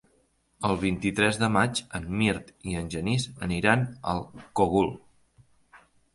El 0.69 0.77
vint-i-tres 0.83 1.37
de 1.41 1.49
maig 1.57 1.81
en 1.99 2.07
Mirt 2.21 2.49
i 2.73 2.73
en 2.81 2.89
Genís 2.97 3.29
aniran 3.49 3.85
al 4.15 4.25
Cogul. 4.63 4.91